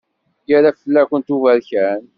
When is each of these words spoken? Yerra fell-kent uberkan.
Yerra 0.49 0.71
fell-kent 0.81 1.27
uberkan. 1.35 2.01